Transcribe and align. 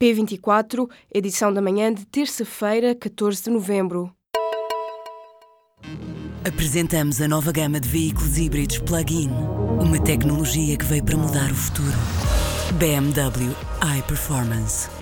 P24, 0.00 0.88
edição 1.12 1.52
da 1.52 1.60
manhã 1.60 1.92
de 1.92 2.06
terça-feira, 2.06 2.94
14 2.94 3.44
de 3.44 3.50
novembro. 3.50 4.10
Apresentamos 6.46 7.20
a 7.20 7.28
nova 7.28 7.50
gama 7.52 7.80
de 7.80 7.88
veículos 7.88 8.38
híbridos 8.38 8.78
plug-in. 8.78 9.28
Uma 9.80 10.00
tecnologia 10.02 10.76
que 10.76 10.84
veio 10.84 11.04
para 11.04 11.16
mudar 11.16 11.50
o 11.50 11.54
futuro. 11.54 11.96
BMW 12.78 13.54
iPerformance. 13.98 14.97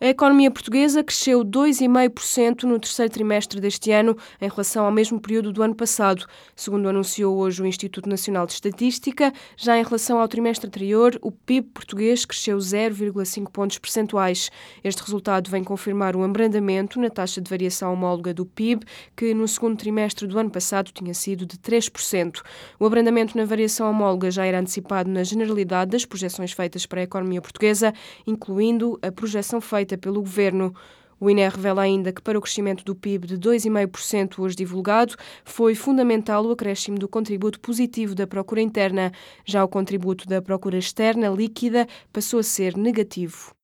A 0.00 0.06
economia 0.06 0.48
portuguesa 0.48 1.02
cresceu 1.02 1.44
2,5% 1.44 2.62
no 2.62 2.78
terceiro 2.78 3.12
trimestre 3.12 3.60
deste 3.60 3.90
ano 3.90 4.16
em 4.40 4.48
relação 4.48 4.84
ao 4.84 4.92
mesmo 4.92 5.20
período 5.20 5.52
do 5.52 5.60
ano 5.60 5.74
passado, 5.74 6.24
segundo 6.54 6.88
anunciou 6.88 7.36
hoje 7.36 7.60
o 7.60 7.66
Instituto 7.66 8.08
Nacional 8.08 8.46
de 8.46 8.52
Estatística. 8.52 9.32
Já 9.56 9.76
em 9.76 9.82
relação 9.82 10.20
ao 10.20 10.28
trimestre 10.28 10.68
anterior, 10.68 11.18
o 11.20 11.32
PIB 11.32 11.70
português 11.74 12.24
cresceu 12.24 12.58
0,5 12.58 13.50
pontos 13.50 13.76
percentuais. 13.78 14.52
Este 14.84 15.02
resultado 15.02 15.50
vem 15.50 15.64
confirmar 15.64 16.14
o 16.14 16.22
abrandamento 16.22 17.00
na 17.00 17.10
taxa 17.10 17.40
de 17.40 17.50
variação 17.50 17.92
homóloga 17.92 18.32
do 18.32 18.46
PIB, 18.46 18.86
que 19.16 19.34
no 19.34 19.48
segundo 19.48 19.76
trimestre 19.76 20.28
do 20.28 20.38
ano 20.38 20.48
passado 20.50 20.92
tinha 20.92 21.12
sido 21.12 21.44
de 21.44 21.58
3%. 21.58 22.40
O 22.78 22.86
abrandamento 22.86 23.36
na 23.36 23.44
variação 23.44 23.90
homóloga 23.90 24.30
já 24.30 24.46
era 24.46 24.60
antecipado 24.60 25.10
na 25.10 25.24
generalidade 25.24 25.90
das 25.90 26.04
projeções 26.04 26.52
feitas 26.52 26.86
para 26.86 27.00
a 27.00 27.02
economia 27.02 27.42
portuguesa, 27.42 27.92
incluindo 28.24 28.96
a 29.02 29.10
projeção 29.10 29.60
feita 29.60 29.87
pelo 29.96 30.20
governo. 30.20 30.74
O 31.20 31.28
INE 31.28 31.48
revela 31.48 31.82
ainda 31.82 32.12
que 32.12 32.22
para 32.22 32.38
o 32.38 32.40
crescimento 32.40 32.84
do 32.84 32.94
PIB 32.94 33.26
de 33.26 33.38
2,5% 33.38 34.38
hoje 34.38 34.54
divulgado, 34.54 35.16
foi 35.44 35.74
fundamental 35.74 36.44
o 36.44 36.52
acréscimo 36.52 36.98
do 36.98 37.08
contributo 37.08 37.58
positivo 37.58 38.14
da 38.14 38.26
procura 38.26 38.60
interna. 38.60 39.12
Já 39.44 39.64
o 39.64 39.68
contributo 39.68 40.26
da 40.28 40.40
procura 40.40 40.78
externa 40.78 41.28
líquida 41.28 41.88
passou 42.12 42.40
a 42.40 42.44
ser 42.44 42.76
negativo. 42.76 43.57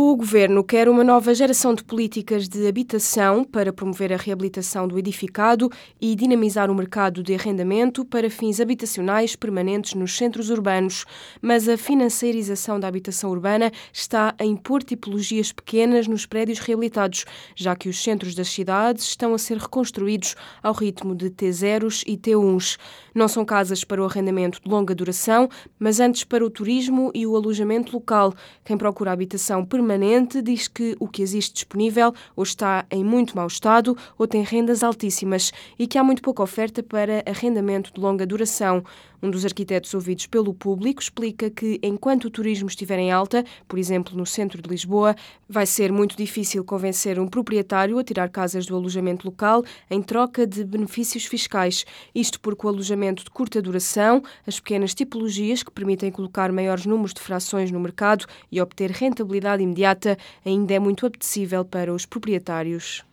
O 0.00 0.14
Governo 0.14 0.62
quer 0.62 0.88
uma 0.88 1.02
nova 1.02 1.34
geração 1.34 1.74
de 1.74 1.82
políticas 1.82 2.48
de 2.48 2.68
habitação 2.68 3.42
para 3.42 3.72
promover 3.72 4.12
a 4.12 4.16
reabilitação 4.16 4.86
do 4.86 4.96
edificado 4.96 5.68
e 6.00 6.14
dinamizar 6.14 6.70
o 6.70 6.74
mercado 6.74 7.20
de 7.20 7.34
arrendamento 7.34 8.04
para 8.04 8.30
fins 8.30 8.60
habitacionais 8.60 9.34
permanentes 9.34 9.94
nos 9.94 10.16
centros 10.16 10.50
urbanos. 10.50 11.04
Mas 11.42 11.68
a 11.68 11.76
financiarização 11.76 12.78
da 12.78 12.86
habitação 12.86 13.30
urbana 13.30 13.72
está 13.92 14.36
a 14.38 14.44
impor 14.44 14.84
tipologias 14.84 15.50
pequenas 15.50 16.06
nos 16.06 16.24
prédios 16.24 16.60
reabilitados, 16.60 17.24
já 17.56 17.74
que 17.74 17.88
os 17.88 18.00
centros 18.00 18.36
das 18.36 18.48
cidades 18.48 19.02
estão 19.02 19.34
a 19.34 19.38
ser 19.38 19.58
reconstruídos 19.58 20.36
ao 20.62 20.74
ritmo 20.74 21.12
de 21.12 21.28
T0s 21.28 22.04
e 22.06 22.16
T1s. 22.16 22.78
Não 23.12 23.26
são 23.26 23.44
casas 23.44 23.82
para 23.82 24.00
o 24.00 24.04
arrendamento 24.04 24.60
de 24.62 24.70
longa 24.70 24.94
duração, 24.94 25.48
mas 25.76 25.98
antes 25.98 26.22
para 26.22 26.44
o 26.44 26.50
turismo 26.50 27.10
e 27.12 27.26
o 27.26 27.34
alojamento 27.34 27.92
local. 27.92 28.32
Quem 28.64 28.78
procura 28.78 29.10
habitação 29.10 29.66
permanente 29.66 29.87
permanente 29.88 30.42
diz 30.42 30.68
que 30.68 30.94
o 31.00 31.08
que 31.08 31.22
existe 31.22 31.54
disponível 31.54 32.12
ou 32.36 32.42
está 32.42 32.84
em 32.90 33.02
muito 33.02 33.34
mau 33.34 33.46
estado 33.46 33.96
ou 34.18 34.26
tem 34.26 34.42
rendas 34.42 34.82
altíssimas 34.82 35.50
e 35.78 35.86
que 35.86 35.96
há 35.96 36.04
muito 36.04 36.20
pouca 36.20 36.42
oferta 36.42 36.82
para 36.82 37.22
arrendamento 37.26 37.90
de 37.94 37.98
longa 37.98 38.26
duração. 38.26 38.84
Um 39.20 39.30
dos 39.30 39.44
arquitetos 39.44 39.92
ouvidos 39.94 40.26
pelo 40.26 40.54
público 40.54 41.02
explica 41.02 41.50
que, 41.50 41.80
enquanto 41.82 42.26
o 42.26 42.30
turismo 42.30 42.68
estiver 42.68 43.00
em 43.00 43.10
alta, 43.10 43.44
por 43.66 43.76
exemplo 43.76 44.16
no 44.16 44.24
centro 44.24 44.62
de 44.62 44.68
Lisboa, 44.68 45.16
vai 45.48 45.66
ser 45.66 45.90
muito 45.90 46.16
difícil 46.16 46.64
convencer 46.64 47.18
um 47.18 47.26
proprietário 47.26 47.98
a 47.98 48.04
tirar 48.04 48.28
casas 48.28 48.66
do 48.66 48.76
alojamento 48.76 49.26
local 49.26 49.64
em 49.90 50.00
troca 50.00 50.46
de 50.46 50.62
benefícios 50.62 51.24
fiscais. 51.24 51.84
Isto 52.14 52.38
porque 52.38 52.64
o 52.64 52.70
alojamento 52.70 53.24
de 53.24 53.30
curta 53.30 53.60
duração, 53.60 54.22
as 54.46 54.60
pequenas 54.60 54.94
tipologias 54.94 55.64
que 55.64 55.72
permitem 55.72 56.12
colocar 56.12 56.52
maiores 56.52 56.86
números 56.86 57.12
de 57.12 57.20
frações 57.20 57.72
no 57.72 57.80
mercado 57.80 58.24
e 58.52 58.60
obter 58.60 58.92
rentabilidade 58.92 59.62
imediata, 59.62 60.16
ainda 60.44 60.74
é 60.74 60.78
muito 60.78 61.04
apetecível 61.04 61.64
para 61.64 61.92
os 61.92 62.06
proprietários. 62.06 63.07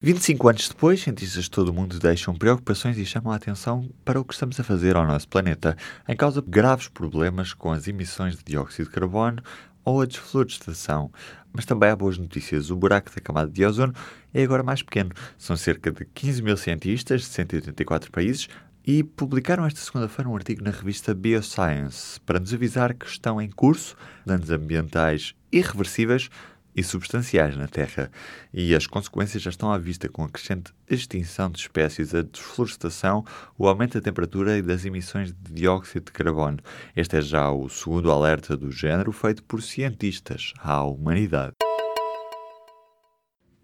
25 0.00 0.48
anos 0.48 0.68
depois, 0.68 1.02
cientistas 1.02 1.44
de 1.44 1.50
todo 1.50 1.70
o 1.70 1.72
mundo 1.74 1.98
deixam 1.98 2.32
preocupações 2.32 2.96
e 2.96 3.04
chamam 3.04 3.32
a 3.32 3.36
atenção 3.36 3.90
para 4.04 4.20
o 4.20 4.24
que 4.24 4.32
estamos 4.32 4.60
a 4.60 4.62
fazer 4.62 4.94
ao 4.94 5.04
nosso 5.04 5.26
planeta, 5.26 5.76
em 6.08 6.14
causa 6.14 6.40
de 6.40 6.48
graves 6.48 6.86
problemas 6.86 7.52
com 7.52 7.72
as 7.72 7.88
emissões 7.88 8.36
de 8.36 8.44
dióxido 8.44 8.86
de 8.86 8.92
carbono 8.92 9.42
ou 9.84 10.00
a 10.00 10.06
desflorestação. 10.06 11.10
Mas 11.52 11.64
também 11.64 11.90
há 11.90 11.96
boas 11.96 12.16
notícias. 12.16 12.70
O 12.70 12.76
buraco 12.76 13.12
da 13.12 13.20
camada 13.20 13.50
de 13.50 13.66
ozono 13.66 13.92
é 14.32 14.40
agora 14.40 14.62
mais 14.62 14.84
pequeno. 14.84 15.10
São 15.36 15.56
cerca 15.56 15.90
de 15.90 16.04
15 16.04 16.42
mil 16.42 16.56
cientistas 16.56 17.22
de 17.22 17.26
184 17.26 18.12
países 18.12 18.48
e 18.86 19.02
publicaram 19.02 19.66
esta 19.66 19.80
segunda-feira 19.80 20.30
um 20.30 20.36
artigo 20.36 20.62
na 20.62 20.70
revista 20.70 21.12
Bioscience 21.12 22.20
para 22.20 22.38
nos 22.38 22.54
avisar 22.54 22.94
que 22.94 23.06
estão 23.06 23.42
em 23.42 23.50
curso 23.50 23.96
danos 24.24 24.48
ambientais 24.48 25.34
irreversíveis 25.50 26.30
e 26.78 26.82
substanciais 26.84 27.56
na 27.56 27.66
Terra, 27.66 28.08
e 28.54 28.72
as 28.72 28.86
consequências 28.86 29.42
já 29.42 29.50
estão 29.50 29.72
à 29.72 29.78
vista 29.78 30.08
com 30.08 30.22
a 30.22 30.28
crescente 30.28 30.72
extinção 30.88 31.50
de 31.50 31.58
espécies, 31.58 32.14
a 32.14 32.22
desflorestação, 32.22 33.24
o 33.58 33.66
aumento 33.66 33.94
da 33.94 34.00
temperatura 34.00 34.56
e 34.56 34.62
das 34.62 34.84
emissões 34.84 35.32
de 35.32 35.52
dióxido 35.52 36.04
de 36.04 36.12
carbono. 36.12 36.58
Este 36.94 37.16
é 37.16 37.20
já 37.20 37.50
o 37.50 37.68
segundo 37.68 38.12
alerta 38.12 38.56
do 38.56 38.70
género 38.70 39.10
feito 39.10 39.42
por 39.42 39.60
cientistas 39.60 40.52
à 40.60 40.84
humanidade. 40.84 41.54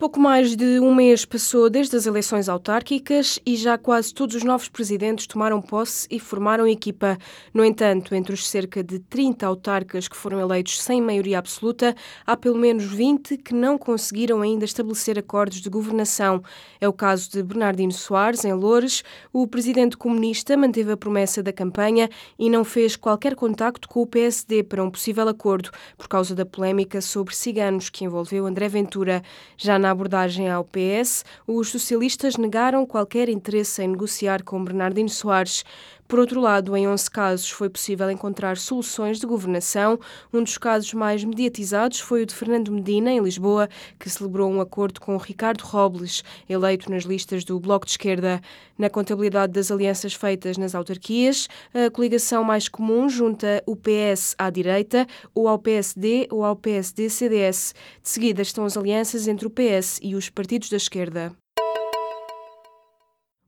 Pouco 0.04 0.20
mais 0.20 0.54
de 0.54 0.78
um 0.80 0.94
mês 0.94 1.24
passou 1.24 1.70
desde 1.70 1.96
as 1.96 2.04
eleições 2.04 2.46
autárquicas 2.46 3.40
e 3.46 3.56
já 3.56 3.78
quase 3.78 4.12
todos 4.12 4.36
os 4.36 4.44
novos 4.44 4.68
presidentes 4.68 5.26
tomaram 5.26 5.62
posse 5.62 6.06
e 6.10 6.20
formaram 6.20 6.68
equipa. 6.68 7.16
No 7.54 7.64
entanto, 7.64 8.14
entre 8.14 8.34
os 8.34 8.46
cerca 8.46 8.84
de 8.84 8.98
30 8.98 9.46
autarcas 9.46 10.06
que 10.06 10.14
foram 10.14 10.38
eleitos 10.38 10.82
sem 10.82 11.00
maioria 11.00 11.38
absoluta, 11.38 11.96
há 12.26 12.36
pelo 12.36 12.58
menos 12.58 12.84
20 12.84 13.38
que 13.38 13.54
não 13.54 13.78
conseguiram 13.78 14.42
ainda 14.42 14.66
estabelecer 14.66 15.18
acordos 15.18 15.62
de 15.62 15.70
governação. 15.70 16.42
É 16.78 16.86
o 16.86 16.92
caso 16.92 17.30
de 17.30 17.42
Bernardino 17.42 17.90
Soares, 17.90 18.44
em 18.44 18.52
Loures. 18.52 19.02
O 19.32 19.46
presidente 19.46 19.96
comunista 19.96 20.54
manteve 20.54 20.92
a 20.92 20.98
promessa 20.98 21.42
da 21.42 21.50
campanha 21.50 22.10
e 22.38 22.50
não 22.50 22.62
fez 22.62 22.94
qualquer 22.94 23.34
contacto 23.34 23.88
com 23.88 24.02
o 24.02 24.06
PSD 24.06 24.64
para 24.64 24.84
um 24.84 24.90
possível 24.90 25.26
acordo, 25.26 25.70
por 25.96 26.08
causa 26.08 26.34
da 26.34 26.44
polémica 26.44 27.00
sobre 27.00 27.34
ciganos 27.34 27.88
que 27.88 28.04
envolveu 28.04 28.44
André 28.44 28.68
Ventura. 28.68 29.22
Já 29.56 29.78
na 29.78 29.93
abordagem 29.94 30.50
ao 30.50 30.64
PS, 30.64 31.24
os 31.46 31.70
socialistas 31.70 32.36
negaram 32.36 32.84
qualquer 32.84 33.28
interesse 33.28 33.82
em 33.82 33.88
negociar 33.88 34.42
com 34.42 34.62
Bernardino 34.62 35.08
Soares. 35.08 35.64
Por 36.14 36.20
outro 36.20 36.40
lado, 36.40 36.76
em 36.76 36.86
11 36.86 37.10
casos 37.10 37.50
foi 37.50 37.68
possível 37.68 38.08
encontrar 38.08 38.56
soluções 38.56 39.18
de 39.18 39.26
governação. 39.26 39.98
Um 40.32 40.44
dos 40.44 40.56
casos 40.56 40.94
mais 40.94 41.24
mediatizados 41.24 41.98
foi 41.98 42.22
o 42.22 42.26
de 42.26 42.32
Fernando 42.32 42.70
Medina, 42.70 43.10
em 43.10 43.20
Lisboa, 43.20 43.68
que 43.98 44.08
celebrou 44.08 44.48
um 44.48 44.60
acordo 44.60 45.00
com 45.00 45.16
Ricardo 45.16 45.62
Robles, 45.62 46.22
eleito 46.48 46.88
nas 46.88 47.02
listas 47.02 47.42
do 47.42 47.58
Bloco 47.58 47.84
de 47.84 47.90
Esquerda. 47.90 48.40
Na 48.78 48.88
contabilidade 48.88 49.54
das 49.54 49.72
alianças 49.72 50.14
feitas 50.14 50.56
nas 50.56 50.76
autarquias, 50.76 51.48
a 51.74 51.90
coligação 51.90 52.44
mais 52.44 52.68
comum 52.68 53.08
junta 53.08 53.60
o 53.66 53.74
PS 53.74 54.36
à 54.38 54.50
direita, 54.50 55.08
ou 55.34 55.48
ao 55.48 55.58
PSD 55.58 56.28
ou 56.30 56.44
ao 56.44 56.54
PSD-CDS. 56.54 57.74
De 58.00 58.08
seguida 58.08 58.40
estão 58.40 58.64
as 58.64 58.76
alianças 58.76 59.26
entre 59.26 59.48
o 59.48 59.50
PS 59.50 59.98
e 60.00 60.14
os 60.14 60.30
partidos 60.30 60.70
da 60.70 60.76
esquerda. 60.76 61.34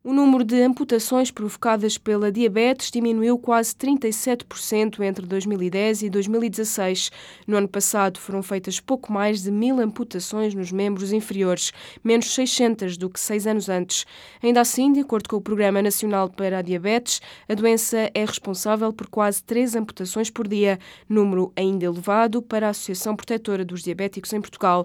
O 0.06 0.12
número 0.12 0.44
de 0.44 0.62
amputações 0.62 1.32
provocadas 1.32 1.98
pela 1.98 2.30
diabetes 2.30 2.92
diminuiu 2.92 3.36
quase 3.36 3.74
37% 3.74 5.00
entre 5.00 5.26
2010 5.26 6.02
e 6.02 6.08
2016. 6.08 7.10
No 7.44 7.56
ano 7.56 7.66
passado 7.66 8.20
foram 8.20 8.40
feitas 8.40 8.78
pouco 8.78 9.12
mais 9.12 9.42
de 9.42 9.50
mil 9.50 9.80
amputações 9.80 10.54
nos 10.54 10.70
membros 10.70 11.12
inferiores, 11.12 11.72
menos 12.04 12.32
600 12.32 12.96
do 12.96 13.10
que 13.10 13.18
seis 13.18 13.48
anos 13.48 13.68
antes. 13.68 14.06
Ainda 14.40 14.60
assim, 14.60 14.92
de 14.92 15.00
acordo 15.00 15.28
com 15.28 15.38
o 15.38 15.42
Programa 15.42 15.82
Nacional 15.82 16.30
para 16.30 16.60
a 16.60 16.62
Diabetes, 16.62 17.20
a 17.48 17.54
doença 17.54 18.08
é 18.14 18.24
responsável 18.24 18.92
por 18.92 19.08
quase 19.08 19.42
três 19.42 19.74
amputações 19.74 20.30
por 20.30 20.46
dia, 20.46 20.78
número 21.08 21.52
ainda 21.56 21.84
elevado 21.84 22.40
para 22.40 22.68
a 22.68 22.70
Associação 22.70 23.16
Protetora 23.16 23.64
dos 23.64 23.82
Diabéticos 23.82 24.32
em 24.32 24.40
Portugal. 24.40 24.84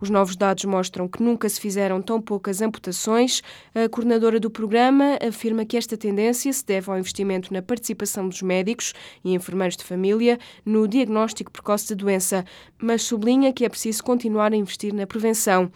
Os 0.00 0.10
novos 0.10 0.36
dados 0.36 0.64
mostram 0.64 1.08
que 1.08 1.22
nunca 1.22 1.48
se 1.48 1.60
fizeram 1.60 2.00
tão 2.00 2.20
poucas 2.20 2.62
amputações. 2.62 3.42
A 3.74 3.88
coordenadora 3.88 4.38
do 4.38 4.50
programa 4.50 5.18
afirma 5.26 5.64
que 5.64 5.76
esta 5.76 5.96
tendência 5.96 6.52
se 6.52 6.64
deve 6.64 6.90
ao 6.90 6.98
investimento 6.98 7.52
na 7.52 7.60
participação 7.60 8.28
dos 8.28 8.40
médicos 8.40 8.94
e 9.24 9.34
enfermeiros 9.34 9.76
de 9.76 9.84
família 9.84 10.38
no 10.64 10.86
diagnóstico 10.86 11.50
precoce 11.50 11.88
da 11.88 11.96
doença, 11.96 12.44
mas 12.80 13.02
sublinha 13.02 13.52
que 13.52 13.64
é 13.64 13.68
preciso 13.68 14.04
continuar 14.04 14.52
a 14.52 14.56
investir 14.56 14.94
na 14.94 15.06
prevenção. 15.06 15.70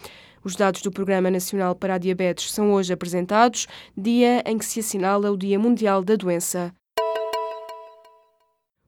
Os 0.45 0.57
dados 0.57 0.83
do 0.83 0.91
Programa 0.91 1.31
Nacional 1.31 1.75
para 1.75 1.95
a 1.95 1.99
Diabetes 1.99 2.53
são 2.53 2.73
hoje 2.73 2.93
apresentados, 2.93 3.67
dia 3.97 4.43
em 4.47 4.59
que 4.59 4.65
se 4.65 4.81
assinala 4.81 5.31
o 5.31 5.37
Dia 5.37 5.59
Mundial 5.59 6.03
da 6.03 6.17
Doença. 6.17 6.73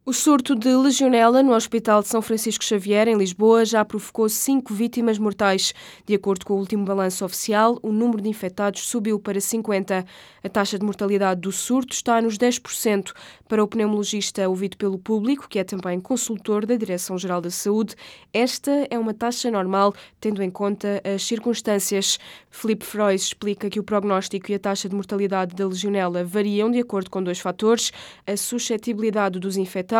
O 0.06 0.12
surto 0.12 0.54
de 0.54 0.68
legionela 0.68 1.42
no 1.42 1.54
Hospital 1.54 2.02
de 2.02 2.08
São 2.08 2.20
Francisco 2.20 2.62
Xavier, 2.62 3.08
em 3.08 3.16
Lisboa, 3.16 3.64
já 3.64 3.82
provocou 3.86 4.28
cinco 4.28 4.74
vítimas 4.74 5.18
mortais. 5.18 5.72
De 6.04 6.14
acordo 6.14 6.44
com 6.44 6.52
o 6.52 6.58
último 6.58 6.84
balanço 6.84 7.24
oficial, 7.24 7.78
o 7.82 7.90
número 7.90 8.20
de 8.20 8.28
infectados 8.28 8.86
subiu 8.86 9.18
para 9.18 9.40
50. 9.40 10.04
A 10.44 10.48
taxa 10.50 10.78
de 10.78 10.84
mortalidade 10.84 11.40
do 11.40 11.50
surto 11.50 11.94
está 11.94 12.20
nos 12.20 12.36
10%. 12.36 13.14
Para 13.48 13.64
o 13.64 13.66
pneumologista 13.66 14.46
ouvido 14.46 14.76
pelo 14.76 14.98
público, 14.98 15.48
que 15.48 15.58
é 15.58 15.64
também 15.64 15.98
consultor 15.98 16.66
da 16.66 16.76
Direção-Geral 16.76 17.40
da 17.40 17.50
Saúde, 17.50 17.94
esta 18.30 18.86
é 18.90 18.98
uma 18.98 19.14
taxa 19.14 19.50
normal, 19.50 19.94
tendo 20.20 20.42
em 20.42 20.50
conta 20.50 21.00
as 21.02 21.22
circunstâncias. 21.22 22.18
Felipe 22.50 22.84
Frois 22.84 23.22
explica 23.22 23.70
que 23.70 23.80
o 23.80 23.82
prognóstico 23.82 24.52
e 24.52 24.54
a 24.54 24.58
taxa 24.58 24.86
de 24.86 24.94
mortalidade 24.94 25.54
da 25.54 25.66
legionela 25.66 26.22
variam 26.22 26.70
de 26.70 26.78
acordo 26.78 27.08
com 27.08 27.22
dois 27.22 27.38
fatores: 27.38 27.90
a 28.26 28.36
suscetibilidade 28.36 29.38
dos 29.38 29.56
infectados 29.56 29.93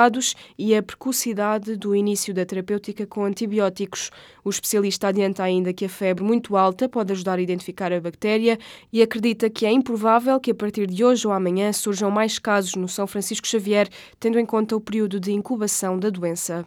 e 0.58 0.74
a 0.74 0.82
precocidade 0.82 1.76
do 1.76 1.94
início 1.94 2.34
da 2.34 2.44
terapêutica 2.44 3.06
com 3.06 3.24
antibióticos. 3.24 4.10
O 4.44 4.50
especialista 4.50 5.08
adianta 5.08 5.42
ainda 5.42 5.72
que 5.72 5.84
a 5.84 5.88
febre 5.88 6.24
muito 6.24 6.56
alta 6.56 6.88
pode 6.88 7.12
ajudar 7.12 7.38
a 7.38 7.42
identificar 7.42 7.92
a 7.92 8.00
bactéria 8.00 8.58
e 8.92 9.02
acredita 9.02 9.48
que 9.48 9.64
é 9.64 9.70
improvável 9.70 10.40
que 10.40 10.50
a 10.50 10.54
partir 10.54 10.86
de 10.86 11.04
hoje 11.04 11.26
ou 11.26 11.32
amanhã 11.32 11.72
surjam 11.72 12.10
mais 12.10 12.38
casos 12.38 12.74
no 12.74 12.88
São 12.88 13.06
Francisco 13.06 13.46
Xavier, 13.46 13.88
tendo 14.18 14.38
em 14.38 14.46
conta 14.46 14.76
o 14.76 14.80
período 14.80 15.20
de 15.20 15.32
incubação 15.32 15.98
da 15.98 16.10
doença. 16.10 16.66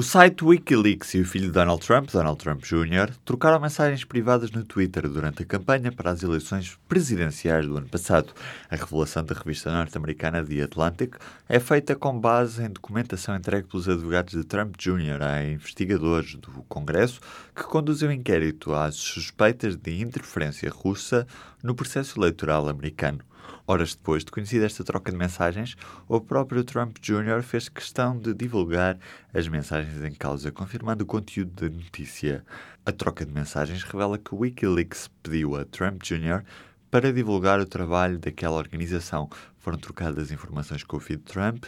O 0.00 0.02
site 0.02 0.42
Wikileaks 0.42 1.12
e 1.12 1.20
o 1.20 1.26
filho 1.26 1.48
de 1.48 1.52
Donald 1.52 1.86
Trump, 1.86 2.10
Donald 2.10 2.38
Trump 2.38 2.62
Jr., 2.62 3.14
trocaram 3.22 3.60
mensagens 3.60 4.02
privadas 4.02 4.50
no 4.50 4.64
Twitter 4.64 5.06
durante 5.06 5.42
a 5.42 5.44
campanha 5.44 5.92
para 5.92 6.10
as 6.10 6.22
eleições 6.22 6.78
presidenciais 6.88 7.66
do 7.66 7.76
ano 7.76 7.86
passado. 7.86 8.32
A 8.70 8.76
revelação 8.76 9.22
da 9.22 9.34
revista 9.34 9.70
norte-americana 9.70 10.42
The 10.42 10.62
Atlantic 10.62 11.16
é 11.46 11.60
feita 11.60 11.94
com 11.94 12.18
base 12.18 12.62
em 12.62 12.70
documentação 12.70 13.36
entregue 13.36 13.68
pelos 13.68 13.90
advogados 13.90 14.32
de 14.32 14.42
Trump 14.42 14.74
Jr. 14.78 15.20
a 15.20 15.44
investigadores 15.44 16.34
do 16.36 16.50
Congresso 16.66 17.20
que 17.54 17.64
conduzem 17.64 18.08
o 18.08 18.10
um 18.10 18.14
inquérito 18.14 18.72
às 18.72 18.94
suspeitas 18.94 19.76
de 19.76 20.00
interferência 20.00 20.70
russa 20.70 21.26
no 21.62 21.74
processo 21.74 22.18
eleitoral 22.18 22.68
americano. 22.68 23.20
Horas 23.66 23.94
depois 23.94 24.24
de 24.24 24.30
conhecida 24.30 24.66
esta 24.66 24.82
troca 24.82 25.12
de 25.12 25.16
mensagens, 25.16 25.76
o 26.08 26.20
próprio 26.20 26.64
Trump 26.64 26.96
Jr. 27.00 27.42
fez 27.42 27.68
questão 27.68 28.18
de 28.18 28.34
divulgar 28.34 28.98
as 29.32 29.46
mensagens 29.48 30.02
em 30.02 30.12
causa, 30.12 30.50
confirmando 30.50 31.04
o 31.04 31.06
conteúdo 31.06 31.52
da 31.52 31.74
notícia. 31.74 32.44
A 32.84 32.92
troca 32.92 33.24
de 33.24 33.32
mensagens 33.32 33.82
revela 33.82 34.18
que 34.18 34.34
o 34.34 34.38
Wikileaks 34.38 35.08
pediu 35.22 35.56
a 35.56 35.64
Trump 35.64 36.02
Jr. 36.02 36.42
para 36.90 37.12
divulgar 37.12 37.60
o 37.60 37.66
trabalho 37.66 38.18
daquela 38.18 38.56
organização. 38.56 39.28
Foram 39.58 39.78
trocadas 39.78 40.32
informações 40.32 40.82
com 40.82 40.96
o 40.96 41.00
filho 41.00 41.20
de 41.20 41.26
Trump, 41.26 41.66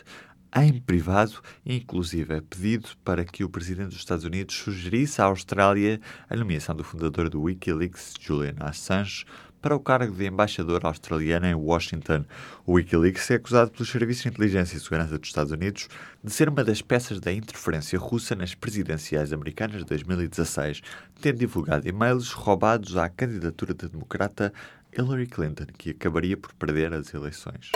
em 0.55 0.79
privado, 0.81 1.41
inclusive 1.65 2.35
é 2.35 2.41
pedido 2.43 2.91
para 3.03 3.25
que 3.25 3.43
o 3.43 3.49
presidente 3.49 3.89
dos 3.89 3.97
Estados 3.97 4.25
Unidos 4.25 4.55
sugerisse 4.55 5.23
à 5.23 5.25
Austrália 5.25 5.99
a 6.29 6.37
nomeação 6.37 6.77
do 6.77 6.85
fundador 6.85 7.31
do 7.31 7.41
Wikileaks, 7.41 8.13
Julian 8.21 8.57
Assange, 8.61 9.25
para 9.63 9.77
o 9.77 9.81
cargo 9.81 10.15
de 10.15 10.27
embaixador 10.27 10.85
australiano 10.85 11.47
em 11.47 11.55
Washington. 11.55 12.25
O 12.67 12.73
Wikileaks 12.73 13.31
é 13.31 13.37
acusado 13.37 13.71
pelos 13.71 13.89
serviços 13.89 14.25
de 14.25 14.29
inteligência 14.29 14.77
e 14.77 14.81
segurança 14.81 15.17
dos 15.17 15.29
Estados 15.29 15.53
Unidos 15.53 15.89
de 16.23 16.33
ser 16.33 16.49
uma 16.49 16.65
das 16.65 16.83
peças 16.83 17.21
da 17.21 17.33
interferência 17.33 17.99
russa 17.99 18.35
nas 18.35 18.55
presidenciais 18.55 19.33
americanas 19.33 19.79
de 19.79 19.85
2016, 19.85 20.83
tendo 21.21 21.39
divulgado 21.39 21.89
e-mails 21.89 22.33
roubados 22.33 22.97
à 22.97 23.09
candidatura 23.09 23.73
da 23.73 23.87
democrata 23.87 24.53
Hillary 24.93 25.29
Clinton, 25.29 25.67
que 25.79 25.91
acabaria 25.91 26.37
por 26.37 26.53
perder 26.55 26.93
as 26.93 27.15
eleições. 27.15 27.71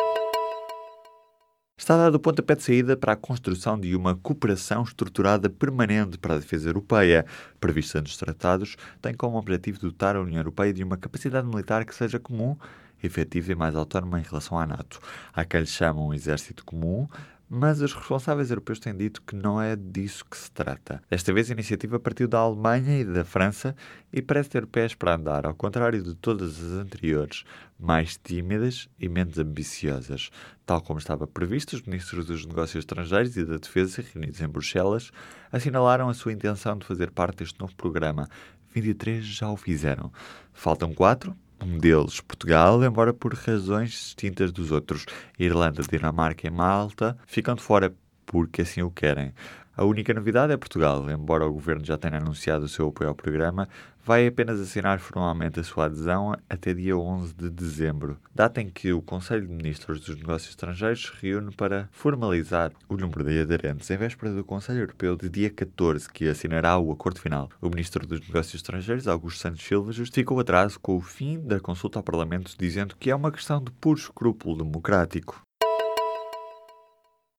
Está 1.79 1.95
dado 1.95 2.15
o 2.15 2.19
pontapé 2.19 2.55
de 2.55 2.63
saída 2.63 2.97
para 2.97 3.13
a 3.13 3.17
construção 3.17 3.79
de 3.79 3.95
uma 3.95 4.17
cooperação 4.17 4.83
estruturada 4.83 5.51
permanente 5.51 6.17
para 6.17 6.35
a 6.35 6.39
defesa 6.39 6.71
europeia. 6.71 7.27
Prevista 7.61 8.01
nos 8.01 8.17
tratados, 8.17 8.77
tem 9.03 9.13
como 9.13 9.37
objetivo 9.37 9.81
dotar 9.81 10.17
a 10.17 10.23
União 10.23 10.39
Europeia 10.39 10.73
de 10.73 10.83
uma 10.83 10.97
capacidade 10.97 11.47
militar 11.47 11.85
que 11.85 11.95
seja 11.95 12.19
comum, 12.19 12.57
efetiva 13.05 13.53
e 13.53 13.55
mais 13.55 13.77
autónoma 13.77 14.19
em 14.19 14.23
relação 14.23 14.59
à 14.59 14.67
NATO. 14.67 14.99
Há 15.35 15.45
quem 15.45 15.61
lhe 15.61 15.67
chamam 15.67 16.09
um 16.09 16.15
exército 16.15 16.65
comum, 16.65 17.07
mas 17.49 17.81
os 17.81 17.93
responsáveis 17.93 18.51
europeus 18.51 18.79
têm 18.79 18.97
dito 18.97 19.23
que 19.23 19.37
não 19.37 19.61
é 19.61 19.77
disso 19.77 20.25
que 20.25 20.37
se 20.37 20.51
trata. 20.51 21.03
Desta 21.09 21.33
vez 21.33 21.51
a 21.51 21.55
iniciativa 21.55 21.99
partiu 22.01 22.27
da 22.27 22.39
Alemanha 22.39 23.01
e 23.01 23.05
da 23.05 23.25
França 23.25 23.75
e 24.13 24.21
parece 24.21 24.51
ter 24.51 24.67
pés 24.67 24.95
para 24.95 25.15
andar, 25.15 25.47
ao 25.47 25.55
contrário 25.55 26.03
de 26.03 26.15
todas 26.15 26.63
as 26.63 26.73
anteriores, 26.73 27.45
mais 27.79 28.17
tímidas 28.17 28.89
e 28.99 29.09
menos 29.09 29.39
ambiciosas. 29.39 30.31
Tal 30.65 30.81
como 30.81 30.99
estava 30.99 31.27
previsto, 31.27 31.75
os 31.75 31.83
ministros 31.83 32.27
dos 32.27 32.45
Negócios 32.45 32.83
Estrangeiros 32.83 33.37
e 33.37 33.45
da 33.45 33.57
Defesa, 33.57 34.03
reunidos 34.13 34.41
em 34.41 34.49
Bruxelas, 34.49 35.13
assinalaram 35.53 36.09
a 36.09 36.15
sua 36.15 36.33
intenção 36.33 36.77
de 36.77 36.85
fazer 36.85 37.11
parte 37.11 37.39
deste 37.39 37.61
novo 37.61 37.75
programa. 37.77 38.29
23 38.75 39.25
já 39.25 39.49
o 39.49 39.57
fizeram. 39.57 40.13
Faltam 40.53 40.93
quatro, 40.93 41.35
um 41.61 41.79
deles, 41.79 42.21
Portugal, 42.21 42.83
embora 42.85 43.13
por 43.13 43.35
razões 43.35 43.91
distintas 43.91 44.53
dos 44.53 44.71
outros. 44.71 45.07
Irlanda, 45.39 45.83
Dinamarca 45.83 46.47
e 46.47 46.51
Malta 46.51 47.17
ficam 47.27 47.55
de 47.55 47.63
fora 47.63 47.95
porque 48.25 48.63
assim 48.63 48.83
o 48.83 48.91
querem. 48.91 49.33
A 49.79 49.85
única 49.85 50.15
novidade 50.15 50.55
é 50.55 50.57
Portugal, 50.57 51.05
embora 51.11 51.47
o 51.47 51.53
governo 51.53 51.85
já 51.85 51.99
tenha 51.99 52.17
anunciado 52.17 52.65
o 52.65 52.69
seu 52.69 52.89
apoio 52.89 53.11
ao 53.11 53.15
programa, 53.15 53.69
vai 54.03 54.27
apenas 54.27 54.59
assinar 54.59 54.99
formalmente 54.99 55.61
a 55.61 55.63
sua 55.63 55.85
adesão 55.85 56.35
até 56.49 56.73
dia 56.73 56.97
11 56.97 57.35
de 57.35 57.51
dezembro, 57.51 58.17
data 58.35 58.63
em 58.63 58.71
que 58.71 58.91
o 58.95 59.03
Conselho 59.03 59.47
de 59.47 59.53
Ministros 59.53 60.01
dos 60.01 60.17
Negócios 60.17 60.49
Estrangeiros 60.49 61.03
se 61.03 61.27
reúne 61.27 61.55
para 61.55 61.91
formalizar 61.93 62.73
o 62.89 62.97
número 62.97 63.23
de 63.23 63.39
aderentes, 63.39 63.91
em 63.91 63.99
véspera 63.99 64.33
do 64.33 64.43
Conselho 64.43 64.79
Europeu 64.79 65.15
de 65.15 65.29
dia 65.29 65.51
14, 65.51 66.09
que 66.11 66.27
assinará 66.27 66.79
o 66.79 66.91
acordo 66.91 67.21
final. 67.21 67.51
O 67.61 67.69
Ministro 67.69 68.07
dos 68.07 68.21
Negócios 68.21 68.55
Estrangeiros, 68.55 69.07
Augusto 69.07 69.41
Santos 69.41 69.63
Silva, 69.63 69.93
justificou 69.93 70.39
o 70.39 70.41
atraso 70.41 70.81
com 70.81 70.97
o 70.97 71.03
fim 71.03 71.39
da 71.39 71.61
consulta 71.61 71.99
ao 71.99 72.03
Parlamento, 72.03 72.55
dizendo 72.59 72.97
que 72.99 73.11
é 73.11 73.15
uma 73.15 73.31
questão 73.31 73.63
de 73.63 73.71
puro 73.73 73.99
escrúpulo 73.99 74.65
democrático. 74.65 75.46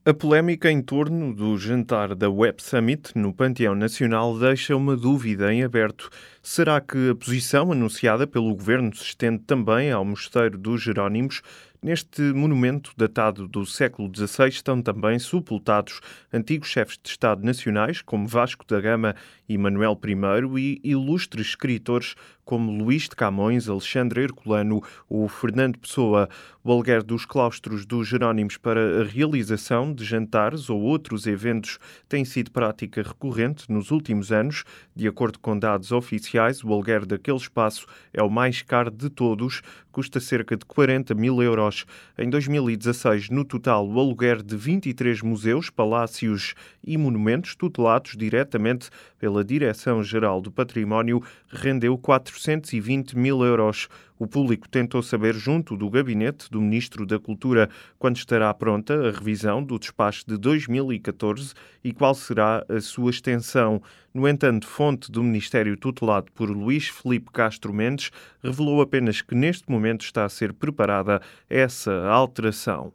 A 0.07 0.13
polémica 0.13 0.71
em 0.71 0.81
torno 0.81 1.36
do 1.36 1.57
jantar 1.57 2.15
da 2.15 2.30
Web 2.30 2.63
Summit 2.63 3.12
no 3.13 3.33
Panteão 3.33 3.75
Nacional 3.75 4.39
deixa 4.39 4.74
uma 4.74 4.95
dúvida 4.95 5.54
em 5.54 5.65
aberto. 5.65 6.09
Será 6.42 6.80
que 6.80 7.09
a 7.09 7.15
posição 7.15 7.74
anunciada 7.74 8.25
pelo 8.25 8.56
governo 8.56 8.95
se 8.95 9.04
estende 9.04 9.39
também 9.39 9.92
ao 9.92 10.06
Mosteiro 10.06 10.57
dos 10.57 10.81
Jerónimos? 10.81 11.42
Neste 11.87 12.21
monumento 12.33 12.91
datado 12.97 13.47
do 13.47 13.65
século 13.65 14.11
XVI 14.13 14.49
estão 14.49 14.81
também 14.81 15.17
sepultados 15.17 16.01
antigos 16.33 16.67
chefes 16.67 16.99
de 17.01 17.11
Estado 17.11 17.45
nacionais, 17.45 18.01
como 18.01 18.27
Vasco 18.27 18.65
da 18.67 18.81
Gama 18.81 19.15
e 19.47 19.57
Manuel 19.57 19.97
I, 20.03 20.81
e 20.83 20.91
ilustres 20.91 21.47
escritores 21.47 22.13
como 22.47 22.71
Luís 22.71 23.03
de 23.03 23.09
Camões, 23.09 23.67
Alexandre 23.67 24.23
Herculano 24.23 24.81
ou 25.09 25.27
Fernando 25.27 25.77
Pessoa. 25.77 26.29
O 26.63 26.71
aluguer 26.71 27.03
dos 27.03 27.25
claustros 27.25 27.85
dos 27.85 28.07
Jerónimos 28.07 28.55
para 28.55 29.01
a 29.01 29.03
realização 29.03 29.94
de 29.94 30.06
jantares 30.06 30.69
ou 30.69 30.81
outros 30.81 31.27
eventos 31.27 31.77
tem 32.07 32.23
sido 32.23 32.51
prática 32.51 33.01
recorrente 33.01 33.69
nos 33.69 33.91
últimos 33.91 34.31
anos. 34.31 34.63
De 34.95 35.07
acordo 35.09 35.39
com 35.39 35.59
dados 35.59 35.91
oficiais, 35.91 36.63
o 36.63 36.71
aluguer 36.71 37.06
daquele 37.06 37.37
espaço 37.37 37.85
é 38.13 38.23
o 38.23 38.29
mais 38.29 38.61
caro 38.61 38.91
de 38.91 39.09
todos, 39.09 39.61
custa 39.97 40.19
cerca 40.19 40.56
de 40.56 40.63
40 40.63 41.16
mil 41.16 41.42
euros. 41.42 41.83
Em 42.19 42.30
2016, 42.30 43.31
no 43.31 43.44
total, 43.44 43.89
o 43.89 43.99
aluguer 43.99 44.44
de 44.44 44.56
23 44.56 45.23
museus, 45.23 45.71
palácios 45.71 46.54
e 46.85 46.95
monumentos 46.95 47.56
tutelados 47.56 48.16
diretamente 48.16 48.92
pela 49.18 49.44
Direção-Geral 49.44 50.39
do 50.39 50.51
Património 50.51 51.23
rendeu 51.49 51.97
420 51.97 53.18
mil 53.18 53.44
euros. 53.44 53.87
O 54.19 54.26
público 54.26 54.68
tentou 54.68 55.04
saber, 55.04 55.36
junto 55.36 55.78
do 55.78 55.90
gabinete 55.90 56.50
do 56.50 56.59
Ministro 56.59 57.06
da 57.06 57.19
Cultura, 57.19 57.69
quando 58.00 58.18
estará 58.18 58.54
pronta 58.54 59.09
a 59.09 59.12
revisão 59.12 59.64
do 59.64 59.78
despacho 59.78 60.24
de 60.28 60.38
2014 60.38 61.54
e 61.83 61.94
qual 61.94 62.16
será 62.16 62.66
a 62.68 62.81
sua 62.81 63.12
extensão. 63.12 63.81
No 64.14 64.28
entanto, 64.28 64.68
fonte 64.68 65.12
do 65.12 65.24
Ministério 65.24 65.78
tutelado 65.78 66.31
por 66.31 66.50
Luís 66.50 66.88
Felipe 66.88 67.31
Castro 67.31 67.71
Mendes 67.71 68.09
revelou 68.44 68.81
apenas 68.81 69.21
que 69.21 69.36
neste 69.36 69.69
momento 69.69 70.02
está 70.02 70.26
a 70.26 70.30
ser 70.30 70.54
preparada 70.54 71.21
essa 71.50 71.94
alteração. 72.07 72.92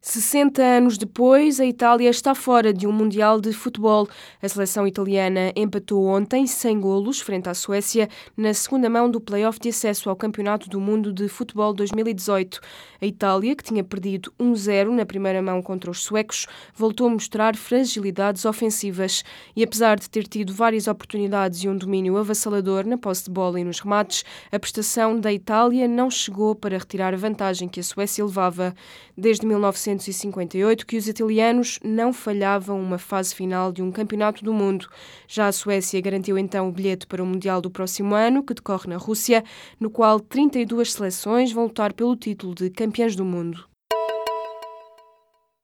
60 0.00 0.62
anos 0.62 0.96
depois, 0.96 1.58
a 1.58 1.66
Itália 1.66 2.08
está 2.08 2.32
fora 2.32 2.72
de 2.72 2.86
um 2.86 2.92
Mundial 2.92 3.40
de 3.40 3.52
Futebol. 3.52 4.08
A 4.40 4.48
seleção 4.48 4.86
italiana 4.86 5.52
empatou 5.56 6.06
ontem, 6.06 6.46
sem 6.46 6.80
golos, 6.80 7.20
frente 7.20 7.48
à 7.48 7.54
Suécia, 7.54 8.08
na 8.36 8.54
segunda 8.54 8.88
mão 8.88 9.10
do 9.10 9.20
play-off 9.20 9.58
de 9.58 9.70
acesso 9.70 10.08
ao 10.08 10.14
Campeonato 10.14 10.70
do 10.70 10.80
Mundo 10.80 11.12
de 11.12 11.28
Futebol 11.28 11.74
2018. 11.74 12.60
A 13.02 13.06
Itália, 13.06 13.56
que 13.56 13.64
tinha 13.64 13.82
perdido 13.82 14.32
1-0 14.38 14.90
na 14.90 15.04
primeira 15.04 15.42
mão 15.42 15.60
contra 15.60 15.90
os 15.90 16.04
suecos, 16.04 16.46
voltou 16.76 17.08
a 17.08 17.10
mostrar 17.10 17.56
fragilidades 17.56 18.44
ofensivas. 18.44 19.24
E 19.56 19.64
apesar 19.64 19.98
de 19.98 20.08
ter 20.08 20.28
tido 20.28 20.54
várias 20.54 20.86
oportunidades 20.86 21.64
e 21.64 21.68
um 21.68 21.76
domínio 21.76 22.16
avassalador 22.16 22.86
na 22.86 22.96
posse 22.96 23.24
de 23.24 23.30
bola 23.30 23.58
e 23.58 23.64
nos 23.64 23.80
remates, 23.80 24.24
a 24.52 24.60
prestação 24.60 25.18
da 25.18 25.32
Itália 25.32 25.88
não 25.88 26.08
chegou 26.08 26.54
para 26.54 26.78
retirar 26.78 27.12
a 27.12 27.16
vantagem 27.16 27.68
que 27.68 27.80
a 27.80 27.82
Suécia 27.82 28.24
levava. 28.24 28.72
Desde 29.16 29.44
19 29.44 29.87
1958 29.88 30.86
que 30.86 30.96
os 30.96 31.08
italianos 31.08 31.78
não 31.82 32.12
falhavam 32.12 32.80
uma 32.80 32.98
fase 32.98 33.34
final 33.34 33.72
de 33.72 33.82
um 33.82 33.90
campeonato 33.90 34.44
do 34.44 34.52
mundo. 34.52 34.88
Já 35.26 35.48
a 35.48 35.52
Suécia 35.52 36.00
garantiu 36.00 36.38
então 36.38 36.68
o 36.68 36.72
bilhete 36.72 37.06
para 37.06 37.22
o 37.22 37.26
Mundial 37.26 37.60
do 37.60 37.70
próximo 37.70 38.14
ano, 38.14 38.42
que 38.42 38.54
decorre 38.54 38.88
na 38.88 38.96
Rússia, 38.96 39.44
no 39.78 39.90
qual 39.90 40.20
32 40.20 40.92
seleções 40.92 41.52
vão 41.52 41.64
lutar 41.64 41.92
pelo 41.92 42.16
título 42.16 42.54
de 42.54 42.70
campeãs 42.70 43.16
do 43.16 43.24
mundo. 43.24 43.67